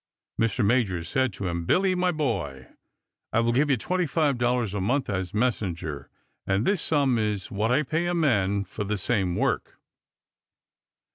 [0.41, 0.65] Mr.
[0.65, 2.69] Majors said to him: "Billy, my boy,
[3.31, 6.09] I will give you $25 a month as messenger,
[6.47, 9.77] and this sum is what I pay a man for the same work."